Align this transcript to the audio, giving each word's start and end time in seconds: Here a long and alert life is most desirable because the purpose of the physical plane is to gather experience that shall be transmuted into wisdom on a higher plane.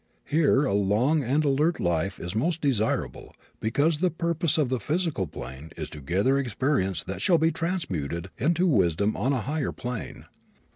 Here 0.25 0.65
a 0.65 0.73
long 0.73 1.21
and 1.21 1.45
alert 1.45 1.79
life 1.79 2.19
is 2.19 2.33
most 2.33 2.59
desirable 2.59 3.35
because 3.59 3.99
the 3.99 4.09
purpose 4.09 4.57
of 4.57 4.69
the 4.69 4.79
physical 4.79 5.27
plane 5.27 5.69
is 5.77 5.91
to 5.91 6.01
gather 6.01 6.39
experience 6.39 7.03
that 7.03 7.21
shall 7.21 7.37
be 7.37 7.51
transmuted 7.51 8.31
into 8.39 8.65
wisdom 8.65 9.15
on 9.15 9.31
a 9.31 9.41
higher 9.41 9.71
plane. 9.71 10.25